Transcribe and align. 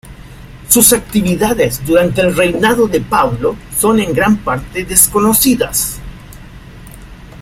Sus 0.67 0.93
actividades 0.93 1.85
durante 1.85 2.21
el 2.21 2.35
reinado 2.35 2.87
de 2.87 3.01
Pablo 3.01 3.55
son 3.79 3.99
en 3.99 4.11
gran 4.13 4.37
parte 4.37 4.83
desconocidas. 4.83 5.99